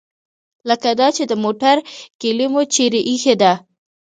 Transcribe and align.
لکه 0.69 0.89
دا 0.99 1.07
چې 1.17 1.23
د 1.27 1.33
موټر 1.43 1.75
کیلي 2.19 2.47
مو 2.51 2.61
چیرې 2.73 3.01
ایښې 3.09 3.35
ده. 3.41 3.53